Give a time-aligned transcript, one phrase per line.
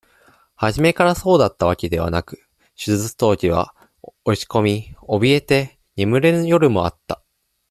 [0.55, 2.37] 初めからそうだったわけではなく、
[2.73, 3.75] 手術当時は、
[4.25, 7.21] 落ち込み、おびえて、眠れぬ夜もあった。